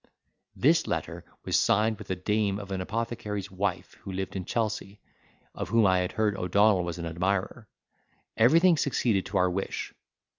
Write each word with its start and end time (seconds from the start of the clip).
This 0.55 0.87
letter 0.87 1.23
was 1.45 1.59
signed 1.59 1.99
with 1.99 2.07
the 2.07 2.19
name 2.27 2.57
of 2.57 2.71
an 2.71 2.81
apothecary's 2.81 3.51
wife 3.51 3.93
who 4.01 4.11
lived 4.11 4.35
in 4.35 4.45
Chelsea, 4.45 4.99
of 5.53 5.69
whom 5.69 5.85
I 5.85 5.99
had 5.99 6.13
heard 6.13 6.35
O'Donnell 6.35 6.83
was 6.83 6.97
an 6.97 7.05
admirer. 7.05 7.67
Everything 8.35 8.77
succeeded 8.77 9.27
to 9.27 9.37
our 9.37 9.51
wish. 9.51 9.93